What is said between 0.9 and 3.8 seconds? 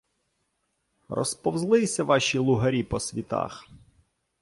—Розповзлися ваші лугарі по світах.